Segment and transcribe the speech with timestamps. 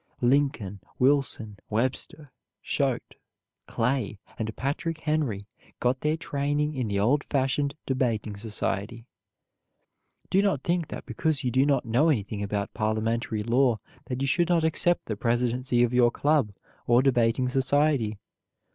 [0.23, 2.29] Lincoln, Wilson, Webster,
[2.63, 3.13] Choate,
[3.67, 5.45] Clay, and Patrick Henry
[5.79, 9.05] got their training in the old fashioned Debating Society.
[10.31, 14.25] Do not think that because you do not know anything about parliamentary law that you
[14.27, 16.51] should not accept the presidency of your club
[16.87, 18.17] or debating society.